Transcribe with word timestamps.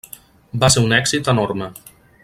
Va 0.63 0.69
ser 0.75 0.83
un 0.87 0.97
èxit 1.01 1.31
enorme. 1.35 1.71